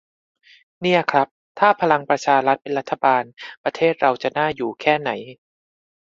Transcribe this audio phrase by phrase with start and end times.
[0.81, 1.27] "เนี่ยครับ
[1.59, 3.23] ถ้าพลังประชารัฐเป็นรัฐบาล
[3.63, 5.11] ประเทศเราจะน่าอยู่แค่ไหน"